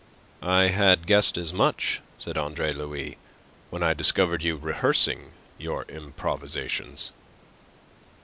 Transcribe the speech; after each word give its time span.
"I 0.41 0.69
had 0.69 1.05
guessed 1.05 1.37
as 1.37 1.53
much," 1.53 2.01
said 2.17 2.35
Andre 2.35 2.73
Louis, 2.73 3.19
"when 3.69 3.83
I 3.83 3.93
discovered 3.93 4.43
you 4.43 4.55
rehearsing 4.57 5.33
your 5.59 5.83
improvisations." 5.89 7.11